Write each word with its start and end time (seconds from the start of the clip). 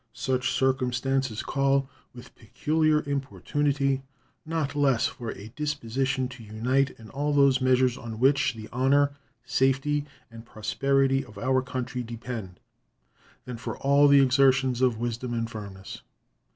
Such 0.13 0.49
circumstances 0.49 1.43
call 1.43 1.87
with 2.11 2.33
peculiar 2.33 3.03
importunity 3.07 4.01
not 4.47 4.75
less 4.75 5.05
for 5.05 5.29
a 5.33 5.49
disposition 5.49 6.27
to 6.29 6.43
unite 6.43 6.89
in 6.97 7.11
all 7.11 7.31
those 7.33 7.61
measures 7.61 7.99
on 7.99 8.17
which 8.17 8.55
the 8.55 8.67
honor, 8.73 9.11
safety, 9.45 10.05
and 10.31 10.43
prosperity 10.43 11.23
of 11.23 11.37
our 11.37 11.61
country 11.61 12.01
depend 12.01 12.59
than 13.45 13.57
for 13.57 13.77
all 13.77 14.07
the 14.07 14.21
exertions 14.23 14.81
of 14.81 14.97
wisdom 14.97 15.35
and 15.35 15.51
firmness. 15.51 16.01